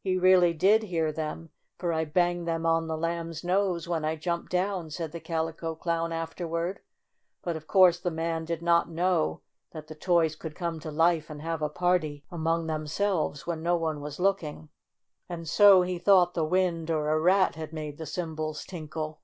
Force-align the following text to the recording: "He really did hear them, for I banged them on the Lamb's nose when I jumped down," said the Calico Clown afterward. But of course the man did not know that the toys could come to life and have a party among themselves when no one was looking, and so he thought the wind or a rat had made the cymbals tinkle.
"He 0.00 0.18
really 0.18 0.52
did 0.52 0.82
hear 0.82 1.12
them, 1.12 1.50
for 1.78 1.92
I 1.92 2.04
banged 2.04 2.48
them 2.48 2.66
on 2.66 2.88
the 2.88 2.96
Lamb's 2.96 3.44
nose 3.44 3.86
when 3.86 4.04
I 4.04 4.16
jumped 4.16 4.50
down," 4.50 4.90
said 4.90 5.12
the 5.12 5.20
Calico 5.20 5.76
Clown 5.76 6.10
afterward. 6.10 6.80
But 7.42 7.54
of 7.54 7.68
course 7.68 8.00
the 8.00 8.10
man 8.10 8.44
did 8.44 8.60
not 8.60 8.90
know 8.90 9.40
that 9.70 9.86
the 9.86 9.94
toys 9.94 10.34
could 10.34 10.56
come 10.56 10.80
to 10.80 10.90
life 10.90 11.30
and 11.30 11.40
have 11.42 11.62
a 11.62 11.68
party 11.68 12.24
among 12.28 12.66
themselves 12.66 13.46
when 13.46 13.62
no 13.62 13.76
one 13.76 14.00
was 14.00 14.18
looking, 14.18 14.68
and 15.28 15.46
so 15.48 15.82
he 15.82 15.96
thought 15.96 16.34
the 16.34 16.44
wind 16.44 16.90
or 16.90 17.10
a 17.10 17.20
rat 17.20 17.54
had 17.54 17.72
made 17.72 17.98
the 17.98 18.04
cymbals 18.06 18.64
tinkle. 18.64 19.20